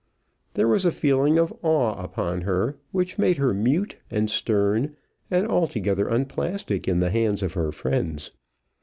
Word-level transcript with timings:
There 0.55 0.67
was 0.67 0.83
a 0.83 0.91
feeling 0.91 1.37
of 1.37 1.53
awe 1.61 1.93
upon 2.03 2.41
her 2.41 2.75
which 2.91 3.19
made 3.19 3.37
her 3.37 3.53
mute, 3.53 3.97
and 4.09 4.31
stern, 4.31 4.95
and 5.29 5.45
altogether 5.47 6.07
unplastic 6.07 6.87
in 6.87 7.01
the 7.01 7.11
hands 7.11 7.43
of 7.43 7.53
her 7.53 7.71
friends. 7.71 8.31